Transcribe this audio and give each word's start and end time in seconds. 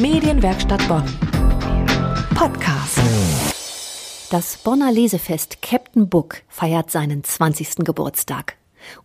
Medienwerkstatt 0.00 0.86
Bonn. 0.86 1.02
Podcast. 2.36 3.00
Das 4.30 4.56
Bonner 4.58 4.92
Lesefest 4.92 5.60
Captain 5.60 6.08
Book 6.08 6.42
feiert 6.46 6.92
seinen 6.92 7.24
20. 7.24 7.78
Geburtstag. 7.78 8.54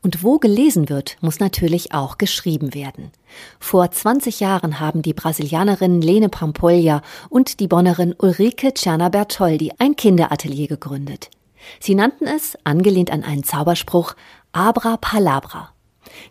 Und 0.03 0.23
wo 0.23 0.37
gelesen 0.37 0.89
wird, 0.89 1.17
muss 1.19 1.39
natürlich 1.39 1.95
auch 1.95 2.19
geschrieben 2.19 2.75
werden. 2.75 3.11
Vor 3.59 3.89
20 3.89 4.39
Jahren 4.39 4.79
haben 4.79 5.01
die 5.01 5.15
Brasilianerin 5.15 5.99
Lene 5.99 6.29
Pampolja 6.29 7.01
und 7.27 7.59
die 7.59 7.67
Bonnerin 7.67 8.13
Ulrike 8.15 8.75
Czerna 8.75 9.09
Bertoldi 9.09 9.71
ein 9.79 9.95
Kinderatelier 9.95 10.67
gegründet. 10.67 11.31
Sie 11.79 11.95
nannten 11.95 12.27
es, 12.27 12.55
angelehnt 12.65 13.09
an 13.09 13.23
einen 13.23 13.43
Zauberspruch, 13.43 14.13
Abra 14.51 14.97
Palabra. 14.97 15.73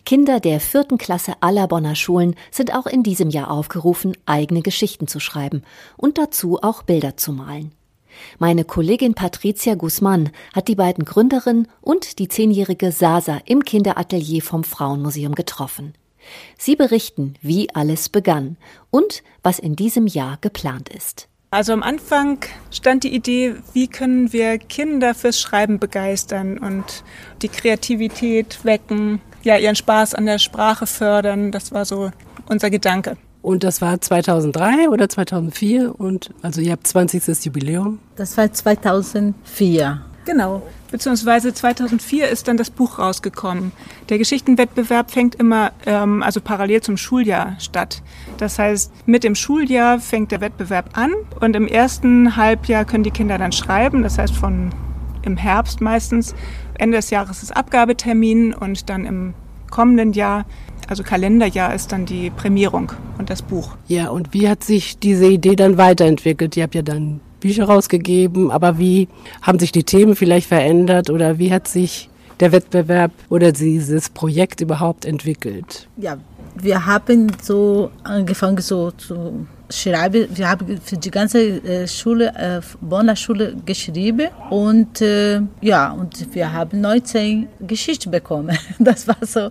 Kinder 0.05 0.41
der 0.41 0.61
vierten 0.61 0.99
Klasse 0.99 1.35
aller 1.41 1.69
Bonner 1.69 1.95
Schulen 1.95 2.35
sind 2.51 2.75
auch 2.75 2.87
in 2.87 3.03
diesem 3.03 3.31
Jahr 3.31 3.51
aufgerufen, 3.51 4.17
eigene 4.27 4.63
Geschichten 4.63 5.07
zu 5.07 5.21
schreiben 5.21 5.63
und 5.97 6.19
dazu 6.19 6.59
auch 6.63 6.83
Bilder 6.83 7.17
zu 7.17 7.33
malen. 7.33 7.73
Meine 8.39 8.65
Kollegin 8.65 9.15
Patricia 9.15 9.75
Guzman 9.75 10.31
hat 10.55 10.69
die 10.69 10.75
beiden 10.75 11.05
Gründerinnen 11.05 11.69
und 11.81 12.19
die 12.19 12.29
zehnjährige 12.29 12.93
Sasa 12.93 13.41
im 13.47 13.65
Kinderatelier 13.65 14.43
vom 14.43 14.65
Frauenmuseum 14.65 15.35
getroffen. 15.35 15.95
Sie 16.59 16.77
berichten, 16.77 17.35
wie 17.41 17.75
alles 17.75 18.09
begann 18.09 18.57
und 18.91 19.23
was 19.43 19.59
in 19.59 19.77
diesem 19.77 20.07
Jahr 20.07 20.39
geplant 20.41 20.89
ist. 20.89 21.29
Also 21.51 21.75
am 21.75 21.83
Anfang 21.83 22.39
stand 22.71 23.05
die 23.05 23.15
Idee, 23.15 23.57
wie 23.75 23.89
können 23.89 24.33
wir 24.33 24.57
Kinder 24.57 25.15
fürs 25.15 25.39
Schreiben 25.39 25.79
begeistern 25.79 26.57
und 26.57 27.05
die 27.43 27.49
Kreativität 27.49 28.65
wecken, 28.65 29.21
ja, 29.43 29.57
ihren 29.57 29.77
Spaß 29.77 30.15
an 30.15 30.27
der 30.27 30.39
Sprache 30.39 30.87
fördern. 30.87 31.53
Das 31.53 31.73
war 31.73 31.85
so 31.85 32.11
unser 32.49 32.71
Gedanke. 32.71 33.17
Und 33.43 33.65
das 33.65 33.81
war 33.83 34.01
2003 34.01 34.89
oder 34.89 35.09
2004 35.09 35.99
und 35.99 36.31
also 36.43 36.61
ihr 36.61 36.73
habt 36.73 36.87
20. 36.87 37.45
Jubiläum? 37.45 37.99
Das 38.15 38.37
war 38.37 38.53
2004. 38.53 40.01
Genau, 40.25 40.63
beziehungsweise 40.93 41.53
2004 41.53 42.29
ist 42.29 42.47
dann 42.47 42.57
das 42.57 42.71
Buch 42.71 43.01
rausgekommen. 43.01 43.73
Der 44.09 44.19
Geschichtenwettbewerb 44.19 45.11
fängt 45.11 45.35
immer, 45.35 45.73
ähm, 45.85 46.23
also 46.23 46.41
parallel 46.41 46.81
zum 46.81 46.97
Schuljahr 46.97 47.57
statt. 47.59 48.03
Das 48.39 48.61
heißt, 48.61 48.93
mit 49.07 49.25
dem 49.25 49.35
Schuljahr 49.35 49.99
fängt 49.99 50.31
der 50.31 50.41
Wettbewerb 50.41 50.97
an 50.97 51.11
und 51.41 51.57
im 51.57 51.67
ersten 51.67 52.37
Halbjahr 52.37 52.85
können 52.85 53.03
die 53.03 53.11
Kinder 53.11 53.39
dann 53.39 53.51
schreiben, 53.51 54.05
das 54.05 54.19
heißt 54.19 54.37
von 54.37 54.71
im 55.23 55.37
Herbst 55.37 55.81
meistens. 55.81 56.35
Ende 56.79 56.99
des 56.99 57.11
Jahres 57.11 57.43
ist 57.43 57.57
Abgabetermin 57.57 58.55
und 58.55 58.89
dann 58.89 59.05
im 59.05 59.35
kommenden 59.71 60.13
Jahr, 60.13 60.45
also 60.89 61.03
Kalenderjahr, 61.03 61.75
ist 61.75 61.93
dann 61.93 62.07
die 62.07 62.31
Prämierung 62.31 62.93
und 63.19 63.31
das 63.31 63.43
Buch. 63.43 63.77
Ja, 63.89 64.09
und 64.09 64.35
wie 64.35 64.49
hat 64.49 64.63
sich 64.63 64.99
diese 64.99 65.27
Idee 65.27 65.57
dann 65.57 65.79
weiterentwickelt? 65.79 66.57
Ihr 66.57 66.65
habt 66.65 66.75
ja 66.75 66.83
dann 66.83 67.21
Bücher 67.41 67.65
rausgegeben, 67.65 68.51
aber 68.51 68.79
wie 68.79 69.09
haben 69.41 69.59
sich 69.59 69.73
die 69.73 69.85
Themen 69.85 70.15
vielleicht 70.15 70.47
verändert 70.47 71.11
oder 71.11 71.39
wie 71.39 71.53
hat 71.53 71.67
sich 71.67 72.09
der 72.43 72.51
Wettbewerb 72.51 73.13
oder 73.29 73.53
dieses 73.53 74.11
Projekt 74.11 74.61
überhaupt 74.61 75.05
entwickelt? 75.05 75.87
Ja, 75.97 76.19
wir 76.57 76.85
haben 76.85 77.31
so 77.41 77.91
angefangen 78.03 78.59
so 78.59 78.91
zu 78.91 79.47
schreiben. 79.71 80.27
Wir 80.35 80.51
haben 80.51 80.81
für 80.85 80.97
die 80.97 81.11
ganze 81.11 81.39
äh, 81.41 81.87
Schule, 81.87 82.35
äh, 82.37 82.61
Bonner 82.81 83.15
Schule 83.15 83.55
geschrieben 83.65 84.29
und 84.51 85.01
äh, 85.01 85.41
ja, 85.61 85.93
und 85.93 86.35
wir 86.35 86.53
haben 86.53 86.81
19 86.81 87.49
Geschichten 87.61 88.11
bekommen. 88.11 88.59
Das 88.81 89.07
war 89.07 89.17
so 89.25 89.49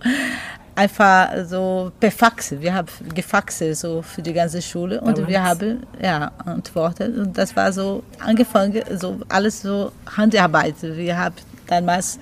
einfach 0.74 1.30
so 1.46 1.90
per 1.98 2.10
Fax. 2.10 2.54
Wir 2.60 2.74
haben 2.74 2.88
gefaxt 3.14 3.64
so 3.74 4.02
für 4.02 4.20
die 4.20 4.34
ganze 4.34 4.60
Schule 4.60 5.00
und 5.00 5.16
Damals. 5.16 5.28
wir 5.28 5.42
haben 5.42 5.86
ja 6.02 6.30
antwortet 6.44 7.16
und 7.16 7.38
das 7.38 7.56
war 7.56 7.72
so 7.72 8.02
angefangen 8.18 8.82
so 8.98 9.18
alles 9.30 9.62
so 9.62 9.92
Handarbeit. 10.16 10.74
Wir 10.82 11.18
haben 11.18 11.34
damals 11.66 12.18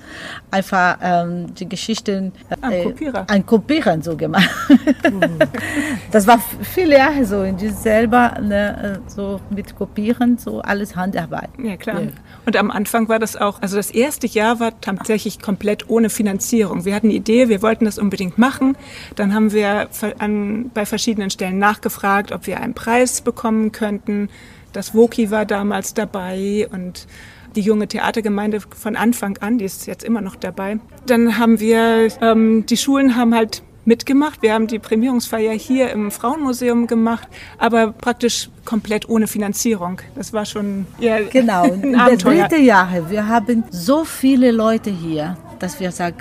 einfach 0.49 0.97
ähm, 1.01 1.53
die 1.55 1.67
Geschichten 1.67 2.31
äh, 2.69 2.83
Kopierer. 2.83 3.25
an 3.29 3.45
Kopieren 3.45 4.01
so 4.01 4.15
gemacht. 4.15 4.49
Mhm. 4.69 5.39
das 6.11 6.27
war 6.27 6.39
viele 6.61 6.97
Jahre 6.97 7.25
so 7.25 7.43
in 7.43 7.57
diesem 7.57 7.77
selber 7.77 8.37
ne, 8.41 9.01
äh, 9.05 9.09
so 9.09 9.39
mit 9.49 9.75
Kopieren 9.75 10.37
so 10.37 10.61
alles 10.61 10.95
Handarbeit. 10.95 11.49
Ja 11.61 11.77
klar. 11.77 12.01
Ja. 12.01 12.07
Und 12.45 12.57
am 12.57 12.71
Anfang 12.71 13.07
war 13.09 13.19
das 13.19 13.35
auch, 13.35 13.61
also 13.61 13.77
das 13.77 13.91
erste 13.91 14.27
Jahr 14.27 14.59
war 14.59 14.79
tatsächlich 14.81 15.39
komplett 15.39 15.89
ohne 15.89 16.09
Finanzierung. 16.09 16.85
Wir 16.85 16.95
hatten 16.95 17.07
eine 17.07 17.15
Idee, 17.15 17.49
wir 17.49 17.61
wollten 17.61 17.85
das 17.85 17.99
unbedingt 17.99 18.37
machen. 18.37 18.77
Dann 19.15 19.33
haben 19.33 19.51
wir 19.51 19.89
an, 20.19 20.71
bei 20.73 20.85
verschiedenen 20.85 21.29
Stellen 21.29 21.59
nachgefragt, 21.59 22.31
ob 22.31 22.47
wir 22.47 22.59
einen 22.59 22.73
Preis 22.73 23.21
bekommen 23.21 23.71
könnten. 23.71 24.29
Das 24.73 24.95
Woki 24.95 25.31
war 25.31 25.45
damals 25.45 25.93
dabei 25.93 26.67
und 26.71 27.07
die 27.55 27.61
junge 27.61 27.87
Theatergemeinde 27.87 28.59
von 28.61 28.95
Anfang 28.95 29.37
an, 29.39 29.57
die 29.57 29.65
ist 29.65 29.87
jetzt 29.87 30.03
immer 30.03 30.21
noch 30.21 30.35
dabei. 30.35 30.79
Dann 31.05 31.37
haben 31.37 31.59
wir, 31.59 32.09
ähm, 32.21 32.65
die 32.65 32.77
Schulen 32.77 33.15
haben 33.15 33.35
halt 33.35 33.63
mitgemacht. 33.85 34.41
Wir 34.41 34.53
haben 34.53 34.67
die 34.67 34.79
Prämierungsfeier 34.79 35.53
hier 35.53 35.91
im 35.91 36.11
Frauenmuseum 36.11 36.87
gemacht, 36.87 37.27
aber 37.57 37.91
praktisch 37.91 38.49
komplett 38.65 39.09
ohne 39.09 39.27
Finanzierung. 39.27 39.99
Das 40.15 40.33
war 40.33 40.45
schon 40.45 40.85
eher 40.99 41.23
genau. 41.23 41.63
ein 41.63 41.95
Abenteuer. 41.95 42.41
Das 42.41 42.49
dritte 42.49 42.61
Jahr, 42.61 43.09
wir 43.09 43.27
haben 43.27 43.63
so 43.71 44.05
viele 44.05 44.51
Leute 44.51 44.91
hier, 44.91 45.37
dass 45.59 45.79
wir 45.79 45.91
sagen, 45.91 46.17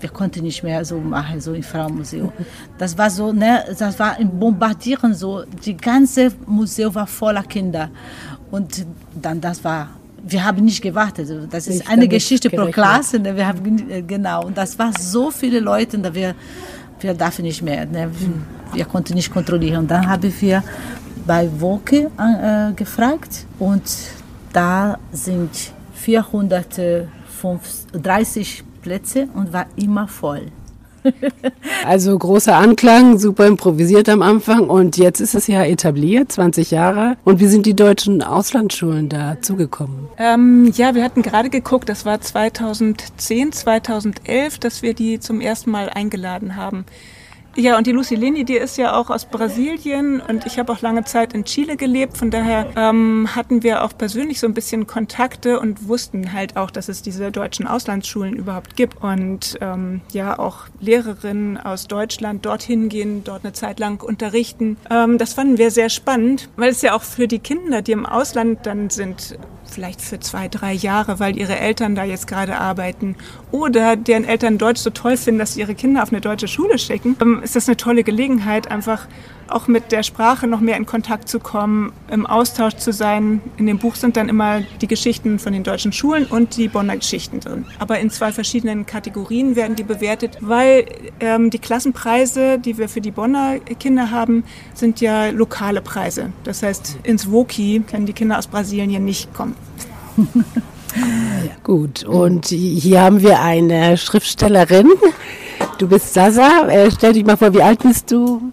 wir 0.00 0.10
konnten 0.10 0.42
nicht 0.42 0.62
mehr 0.62 0.84
so 0.84 0.98
machen, 0.98 1.40
so 1.40 1.54
im 1.54 1.62
Frauenmuseum. 1.62 2.32
Das 2.78 2.98
war 2.98 3.08
so, 3.10 3.32
ne, 3.32 3.64
das 3.78 3.98
war 3.98 4.18
im 4.18 4.38
Bombardieren 4.38 5.14
so, 5.14 5.44
die 5.64 5.76
ganze 5.76 6.32
Museum 6.46 6.94
war 6.94 7.06
voller 7.06 7.44
Kinder. 7.44 7.90
Und 8.50 8.84
dann, 9.14 9.40
das 9.40 9.64
war 9.64 9.88
wir 10.26 10.44
haben 10.44 10.64
nicht 10.64 10.80
gewartet. 10.82 11.28
Das 11.50 11.66
ist 11.66 11.78
nicht 11.78 11.90
eine 11.90 12.06
Geschichte 12.08 12.48
pro 12.50 12.66
Klasse. 12.66 13.18
Ne? 13.18 13.34
Wir 13.36 13.46
haben, 13.46 13.90
äh, 13.90 14.02
genau. 14.02 14.44
Und 14.46 14.56
das 14.56 14.78
war 14.78 14.92
so 14.98 15.30
viele 15.30 15.60
Leute, 15.60 15.98
da 15.98 16.14
wir, 16.14 16.34
wir 17.00 17.14
dürfen 17.14 17.42
nicht 17.42 17.62
mehr. 17.62 17.86
Ne? 17.86 18.10
Wir 18.72 18.86
konnten 18.86 19.14
nicht 19.14 19.32
kontrollieren. 19.32 19.86
Dann 19.86 20.08
haben 20.08 20.32
wir 20.40 20.64
bei 21.26 21.48
Woke 21.58 22.10
äh, 22.18 22.72
gefragt 22.74 23.46
und 23.58 23.82
da 24.52 24.98
sind 25.12 25.50
430 25.94 28.64
Plätze 28.82 29.28
und 29.34 29.52
war 29.52 29.66
immer 29.76 30.08
voll. 30.08 30.50
Also 31.84 32.18
großer 32.18 32.56
Anklang, 32.56 33.18
super 33.18 33.46
improvisiert 33.46 34.08
am 34.08 34.22
Anfang 34.22 34.68
und 34.68 34.96
jetzt 34.96 35.20
ist 35.20 35.34
es 35.34 35.46
ja 35.46 35.62
etabliert, 35.62 36.32
20 36.32 36.70
Jahre. 36.70 37.16
Und 37.24 37.40
wie 37.40 37.46
sind 37.46 37.66
die 37.66 37.74
deutschen 37.74 38.22
Auslandsschulen 38.22 39.08
da 39.08 39.36
zugekommen? 39.40 40.08
Ähm, 40.18 40.72
ja, 40.74 40.94
wir 40.94 41.04
hatten 41.04 41.22
gerade 41.22 41.50
geguckt, 41.50 41.88
das 41.88 42.04
war 42.04 42.20
2010, 42.20 43.52
2011, 43.52 44.58
dass 44.58 44.82
wir 44.82 44.94
die 44.94 45.20
zum 45.20 45.40
ersten 45.40 45.70
Mal 45.70 45.90
eingeladen 45.90 46.56
haben. 46.56 46.84
Ja, 47.56 47.78
und 47.78 47.86
die 47.86 47.92
Lucilini, 47.92 48.44
die 48.44 48.56
ist 48.56 48.76
ja 48.78 48.96
auch 48.96 49.10
aus 49.10 49.26
Brasilien 49.26 50.20
und 50.20 50.44
ich 50.44 50.58
habe 50.58 50.72
auch 50.72 50.80
lange 50.80 51.04
Zeit 51.04 51.34
in 51.34 51.44
Chile 51.44 51.76
gelebt. 51.76 52.16
Von 52.16 52.32
daher 52.32 52.66
ähm, 52.76 53.28
hatten 53.34 53.62
wir 53.62 53.84
auch 53.84 53.96
persönlich 53.96 54.40
so 54.40 54.48
ein 54.48 54.54
bisschen 54.54 54.88
Kontakte 54.88 55.60
und 55.60 55.86
wussten 55.86 56.32
halt 56.32 56.56
auch, 56.56 56.72
dass 56.72 56.88
es 56.88 57.02
diese 57.02 57.30
deutschen 57.30 57.68
Auslandsschulen 57.68 58.34
überhaupt 58.34 58.74
gibt. 58.74 59.00
Und 59.02 59.56
ähm, 59.60 60.00
ja, 60.12 60.36
auch 60.36 60.66
Lehrerinnen 60.80 61.56
aus 61.56 61.86
Deutschland 61.86 62.44
dorthin 62.44 62.88
gehen, 62.88 63.22
dort 63.22 63.44
eine 63.44 63.52
Zeit 63.52 63.78
lang 63.78 64.02
unterrichten. 64.02 64.76
Ähm, 64.90 65.18
das 65.18 65.34
fanden 65.34 65.56
wir 65.56 65.70
sehr 65.70 65.90
spannend, 65.90 66.48
weil 66.56 66.70
es 66.70 66.82
ja 66.82 66.94
auch 66.94 67.02
für 67.02 67.28
die 67.28 67.38
Kinder, 67.38 67.82
die 67.82 67.92
im 67.92 68.04
Ausland 68.04 68.66
dann 68.66 68.90
sind, 68.90 69.38
vielleicht 69.66 70.00
für 70.00 70.20
zwei, 70.20 70.48
drei 70.48 70.72
Jahre, 70.72 71.20
weil 71.20 71.36
ihre 71.36 71.58
Eltern 71.58 71.94
da 71.94 72.04
jetzt 72.04 72.26
gerade 72.26 72.58
arbeiten 72.58 73.16
oder 73.50 73.96
deren 73.96 74.24
Eltern 74.24 74.58
Deutsch 74.58 74.80
so 74.80 74.90
toll 74.90 75.16
finden, 75.16 75.38
dass 75.38 75.54
sie 75.54 75.60
ihre 75.60 75.74
Kinder 75.74 76.02
auf 76.02 76.10
eine 76.10 76.20
deutsche 76.20 76.48
Schule 76.48 76.78
schicken, 76.78 77.16
ähm, 77.20 77.42
ist 77.42 77.56
das 77.56 77.68
eine 77.68 77.76
tolle 77.76 78.04
Gelegenheit, 78.04 78.70
einfach 78.70 79.06
auch 79.48 79.68
mit 79.68 79.92
der 79.92 80.02
Sprache 80.02 80.46
noch 80.46 80.60
mehr 80.60 80.76
in 80.76 80.86
Kontakt 80.86 81.28
zu 81.28 81.40
kommen, 81.40 81.92
im 82.10 82.26
Austausch 82.26 82.76
zu 82.76 82.92
sein. 82.92 83.40
In 83.56 83.66
dem 83.66 83.78
Buch 83.78 83.94
sind 83.94 84.16
dann 84.16 84.28
immer 84.28 84.60
die 84.80 84.86
Geschichten 84.86 85.38
von 85.38 85.52
den 85.52 85.62
deutschen 85.62 85.92
Schulen 85.92 86.26
und 86.26 86.56
die 86.56 86.68
Bonner 86.68 86.96
Geschichten 86.96 87.40
drin. 87.40 87.64
Aber 87.78 87.98
in 87.98 88.10
zwei 88.10 88.32
verschiedenen 88.32 88.86
Kategorien 88.86 89.56
werden 89.56 89.76
die 89.76 89.82
bewertet, 89.82 90.38
weil 90.40 90.86
ähm, 91.20 91.50
die 91.50 91.58
Klassenpreise, 91.58 92.58
die 92.58 92.78
wir 92.78 92.88
für 92.88 93.00
die 93.00 93.10
Bonner 93.10 93.58
Kinder 93.58 94.10
haben, 94.10 94.44
sind 94.74 95.00
ja 95.00 95.30
lokale 95.30 95.80
Preise. 95.80 96.32
Das 96.44 96.62
heißt, 96.62 96.98
ins 97.02 97.30
Woki 97.30 97.82
können 97.88 98.06
die 98.06 98.12
Kinder 98.12 98.38
aus 98.38 98.46
Brasilien 98.46 99.04
nicht 99.04 99.32
kommen. 99.34 99.54
Gut, 101.64 102.04
und 102.04 102.46
hier 102.46 103.02
haben 103.02 103.20
wir 103.22 103.40
eine 103.40 103.96
Schriftstellerin. 103.96 104.90
Du 105.78 105.88
bist 105.88 106.14
Sasa. 106.14 106.68
Äh, 106.68 106.90
stell 106.90 107.14
dich 107.14 107.24
mal 107.24 107.36
vor, 107.36 107.52
wie 107.52 107.62
alt 107.62 107.80
bist 107.80 108.10
du? 108.12 108.52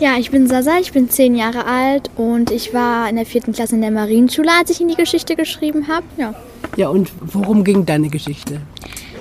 Ja, 0.00 0.16
ich 0.18 0.30
bin 0.30 0.46
Sasa, 0.46 0.78
ich 0.80 0.92
bin 0.92 1.10
zehn 1.10 1.34
Jahre 1.34 1.66
alt 1.66 2.10
und 2.16 2.50
ich 2.50 2.72
war 2.72 3.10
in 3.10 3.16
der 3.16 3.26
vierten 3.26 3.52
Klasse 3.52 3.74
in 3.74 3.82
der 3.82 3.90
Marienschule, 3.90 4.48
als 4.58 4.70
ich 4.70 4.80
in 4.80 4.88
die 4.88 4.94
Geschichte 4.94 5.36
geschrieben 5.36 5.88
habe. 5.88 6.06
Ja. 6.16 6.34
ja, 6.76 6.88
und 6.88 7.12
worum 7.20 7.64
ging 7.64 7.84
deine 7.84 8.08
Geschichte? 8.08 8.62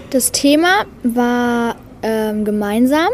Das 0.10 0.32
Thema 0.32 0.86
war 1.04 1.76
ähm, 2.02 2.46
gemeinsam 2.46 3.10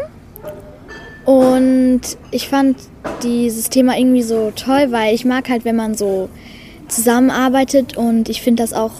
Und 1.24 2.02
ich 2.30 2.48
fand 2.48 2.76
dieses 3.24 3.68
Thema 3.68 3.98
irgendwie 3.98 4.22
so 4.22 4.52
toll, 4.54 4.92
weil 4.92 5.12
ich 5.12 5.24
mag 5.24 5.48
halt, 5.48 5.64
wenn 5.64 5.74
man 5.74 5.96
so 5.96 6.28
zusammenarbeitet 6.86 7.96
und 7.96 8.28
ich 8.28 8.42
finde 8.42 8.62
das 8.62 8.72
auch 8.72 8.92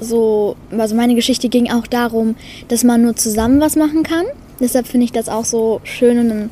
so, 0.00 0.56
also 0.76 0.94
meine 0.94 1.14
Geschichte 1.14 1.48
ging 1.48 1.72
auch 1.72 1.86
darum, 1.86 2.36
dass 2.68 2.84
man 2.84 3.02
nur 3.02 3.16
zusammen 3.16 3.58
was 3.58 3.74
machen 3.74 4.02
kann. 4.02 4.26
Deshalb 4.60 4.86
finde 4.86 5.06
ich 5.06 5.12
das 5.12 5.30
auch 5.30 5.46
so 5.46 5.80
schön 5.84 6.18
und 6.18 6.28
dann 6.28 6.50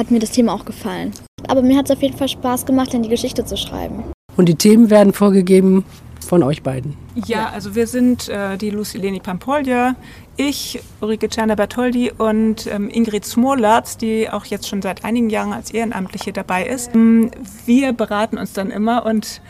hat 0.00 0.10
mir 0.10 0.18
das 0.18 0.32
Thema 0.32 0.54
auch 0.54 0.64
gefallen. 0.64 1.12
Aber 1.46 1.62
mir 1.62 1.76
hat 1.76 1.84
es 1.84 1.96
auf 1.96 2.02
jeden 2.02 2.16
Fall 2.16 2.28
Spaß 2.28 2.66
gemacht, 2.66 2.94
dann 2.94 3.02
die 3.02 3.08
Geschichte 3.08 3.44
zu 3.44 3.56
schreiben. 3.56 4.02
Und 4.36 4.48
die 4.48 4.54
Themen 4.54 4.88
werden 4.90 5.12
vorgegeben 5.12 5.84
von 6.26 6.42
euch 6.42 6.62
beiden? 6.62 6.96
Ja, 7.26 7.50
also 7.50 7.74
wir 7.74 7.86
sind 7.86 8.28
äh, 8.28 8.56
die 8.56 8.70
Lucileni 8.70 9.20
Pampolja, 9.20 9.96
ich, 10.36 10.80
Ulrike 11.00 11.28
Czerner-Bertoldi 11.28 12.12
und 12.16 12.66
ähm, 12.66 12.88
Ingrid 12.88 13.24
Smolatz, 13.24 13.96
die 13.96 14.30
auch 14.30 14.44
jetzt 14.44 14.68
schon 14.68 14.80
seit 14.80 15.04
einigen 15.04 15.28
Jahren 15.28 15.52
als 15.52 15.70
Ehrenamtliche 15.72 16.32
dabei 16.32 16.64
ist. 16.66 16.94
Ähm, 16.94 17.30
wir 17.66 17.92
beraten 17.92 18.38
uns 18.38 18.52
dann 18.52 18.70
immer 18.70 19.04
und 19.04 19.42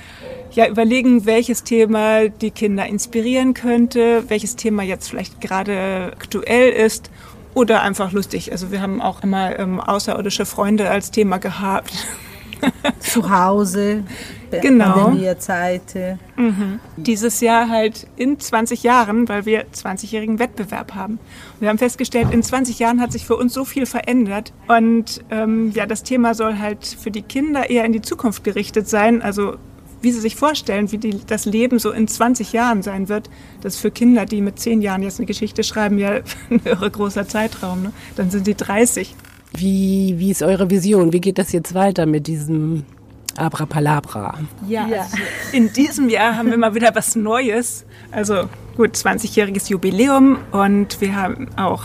ja, 0.53 0.67
überlegen, 0.69 1.27
welches 1.27 1.63
Thema 1.63 2.29
die 2.29 2.51
Kinder 2.51 2.87
inspirieren 2.87 3.55
könnte, 3.55 4.25
welches 4.29 4.57
Thema 4.57 4.83
jetzt 4.83 5.11
vielleicht 5.11 5.41
gerade 5.41 6.13
aktuell 6.17 6.73
ist 6.73 7.11
oder 7.55 7.83
einfach 7.83 8.13
lustig. 8.13 8.53
Also 8.53 8.71
wir 8.71 8.81
haben 8.81 9.01
auch 9.01 9.23
immer 9.23 9.59
ähm, 9.59 9.81
außerirdische 9.81 10.47
Freunde 10.47 10.91
als 10.91 11.11
Thema 11.11 11.39
gehabt. 11.39 11.93
Zu 12.99 13.31
Hause, 13.31 14.05
genau. 14.51 15.05
Pandemiezeit. 15.05 15.95
Mhm. 16.37 16.79
Dieses 16.97 17.41
Jahr 17.41 17.69
halt 17.69 18.07
in 18.17 18.39
20 18.39 18.83
Jahren, 18.83 19.29
weil 19.29 19.47
wir 19.47 19.67
20-jährigen 19.69 20.39
Wettbewerb 20.39 20.95
haben. 20.95 21.19
Wir 21.59 21.69
haben 21.69 21.79
festgestellt, 21.79 22.29
in 22.33 22.43
20 22.43 22.79
Jahren 22.79 23.01
hat 23.01 23.13
sich 23.13 23.27
für 23.27 23.37
uns 23.37 23.55
so 23.55 23.65
viel 23.65 23.87
verändert. 23.87 24.53
Und 24.69 25.25
ähm, 25.31 25.71
ja, 25.75 25.87
das 25.87 26.03
Thema 26.03 26.35
soll 26.35 26.59
halt 26.59 26.85
für 26.85 27.11
die 27.11 27.23
Kinder 27.23 27.71
eher 27.71 27.85
in 27.85 27.93
die 27.93 28.03
Zukunft 28.03 28.45
gerichtet 28.45 28.89
sein. 28.89 29.23
Also 29.23 29.57
wie 30.03 30.13
sie 30.13 30.21
sich 30.21 30.37
vorstellen, 30.37 30.91
wie 30.93 30.99
die, 30.99 31.21
das 31.27 31.45
Leben 31.45 31.79
so 31.79 31.91
in 31.91 32.09
20 32.09 32.53
Jahren 32.53 32.83
sein 32.83 33.09
wird. 33.09 33.31
Das 33.61 33.75
ist 33.75 33.81
für 33.81 33.91
Kinder, 33.91 34.27
die 34.27 34.41
mit 34.41 34.59
10 34.59 34.83
Jahren 34.83 35.03
jetzt 35.03 35.19
eine 35.19 35.27
Geschichte 35.27 35.63
schreiben, 35.63 35.99
ja 35.99 36.21
ein 36.51 36.61
irre 36.65 36.91
großer 36.91 37.29
Zeitraum. 37.29 37.83
Ne? 37.83 37.93
Dann 38.17 38.31
sind 38.31 38.45
sie 38.45 38.55
30. 38.55 39.15
Wie, 39.53 40.15
wie 40.19 40.31
ist 40.31 40.43
eure 40.43 40.71
Vision? 40.71 41.13
Wie 41.13 41.21
geht 41.21 41.39
das 41.39 41.53
jetzt 41.53 41.75
weiter 41.75 42.07
mit 42.07 42.27
diesem 42.27 42.85
Abrapalabra? 43.37 44.39
Ja, 44.69 44.87
ja. 44.87 45.03
Also 45.03 45.17
in 45.53 45.73
diesem 45.73 46.09
Jahr 46.09 46.37
haben 46.37 46.51
wir 46.51 46.59
mal 46.59 46.75
wieder 46.75 46.95
was 46.95 47.17
Neues. 47.17 47.85
Also 48.13 48.49
gut, 48.77 48.95
20-jähriges 48.95 49.71
Jubiläum 49.71 50.39
und 50.53 51.01
wir 51.01 51.17
haben 51.17 51.49
auch 51.57 51.83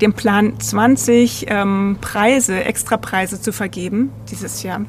den 0.00 0.12
Plan, 0.12 0.58
20 0.60 1.46
ähm, 1.48 1.98
Preise, 2.00 2.64
Extrapreise 2.64 3.40
zu 3.40 3.52
vergeben 3.52 4.10
dieses 4.30 4.62
Jahr. 4.62 4.84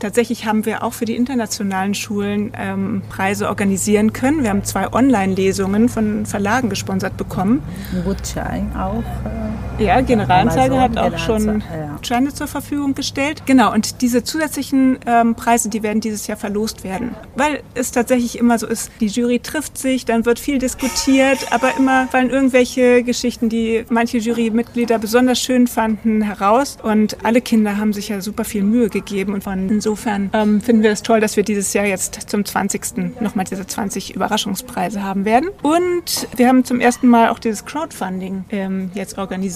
Tatsächlich 0.00 0.46
haben 0.46 0.64
wir 0.66 0.82
auch 0.82 0.92
für 0.92 1.04
die 1.04 1.16
internationalen 1.16 1.94
Schulen 1.94 2.52
ähm, 2.56 3.02
Preise 3.08 3.48
organisieren 3.48 4.12
können. 4.12 4.42
Wir 4.42 4.50
haben 4.50 4.64
zwei 4.64 4.92
Online-Lesungen 4.92 5.88
von 5.88 6.26
Verlagen 6.26 6.70
gesponsert 6.70 7.16
bekommen. 7.16 7.62
Gutschein 8.04 8.74
auch. 8.76 9.02
Äh, 9.24 9.47
ja, 9.78 10.00
Generalanzeige 10.00 10.80
hat 10.80 10.96
auch 10.98 11.18
schon 11.18 11.62
Gutscheine 11.94 12.32
zur 12.34 12.46
Verfügung 12.48 12.94
gestellt. 12.94 13.42
Genau, 13.46 13.72
und 13.72 14.02
diese 14.02 14.24
zusätzlichen 14.24 14.98
ähm, 15.06 15.34
Preise, 15.34 15.68
die 15.68 15.82
werden 15.82 16.00
dieses 16.00 16.26
Jahr 16.26 16.36
verlost 16.36 16.84
werden. 16.84 17.14
Weil 17.36 17.62
es 17.74 17.90
tatsächlich 17.90 18.38
immer 18.38 18.58
so 18.58 18.66
ist, 18.66 18.90
die 19.00 19.06
Jury 19.06 19.38
trifft 19.40 19.78
sich, 19.78 20.04
dann 20.04 20.26
wird 20.26 20.38
viel 20.38 20.58
diskutiert, 20.58 21.38
aber 21.50 21.76
immer 21.76 22.08
fallen 22.08 22.30
irgendwelche 22.30 23.02
Geschichten, 23.02 23.48
die 23.48 23.84
manche 23.88 24.18
Jurymitglieder 24.18 24.98
besonders 24.98 25.40
schön 25.40 25.66
fanden, 25.66 26.22
heraus. 26.22 26.78
Und 26.82 27.24
alle 27.24 27.40
Kinder 27.40 27.76
haben 27.76 27.92
sich 27.92 28.08
ja 28.08 28.20
super 28.20 28.44
viel 28.44 28.62
Mühe 28.62 28.88
gegeben 28.88 29.34
und 29.34 29.44
von 29.44 29.68
Insofern 29.68 30.30
ähm, 30.32 30.60
finden 30.60 30.82
wir 30.82 30.90
es 30.90 31.02
toll, 31.02 31.20
dass 31.20 31.36
wir 31.36 31.44
dieses 31.44 31.72
Jahr 31.72 31.86
jetzt 31.86 32.30
zum 32.30 32.44
20. 32.44 33.20
nochmal 33.20 33.44
diese 33.44 33.66
20 33.66 34.14
Überraschungspreise 34.14 35.02
haben 35.02 35.24
werden. 35.24 35.50
Und 35.62 36.28
wir 36.36 36.48
haben 36.48 36.64
zum 36.64 36.80
ersten 36.80 37.08
Mal 37.08 37.28
auch 37.28 37.38
dieses 37.38 37.64
Crowdfunding 37.64 38.44
ähm, 38.50 38.90
jetzt 38.94 39.18
organisiert. 39.18 39.47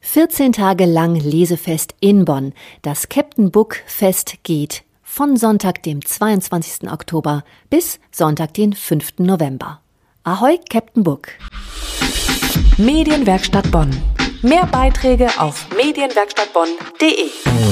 14 0.00 0.52
Tage 0.52 0.84
lang 0.84 1.14
Lesefest 1.14 1.94
in 2.00 2.24
Bonn. 2.24 2.52
Das 2.82 3.08
Captain 3.08 3.50
Book 3.50 3.76
Fest 3.86 4.34
geht 4.42 4.84
von 5.02 5.36
Sonntag, 5.36 5.82
dem 5.82 6.04
22. 6.04 6.90
Oktober 6.90 7.44
bis 7.70 7.98
Sonntag, 8.10 8.54
den 8.54 8.72
5. 8.72 9.18
November. 9.18 9.80
Ahoi, 10.24 10.58
Captain 10.70 11.02
Book. 11.02 11.28
Medienwerkstatt 12.78 13.70
Bonn. 13.70 13.90
Mehr 14.42 14.66
Beiträge 14.66 15.28
auf 15.38 15.66
medienwerkstattbonn.de. 15.76 17.71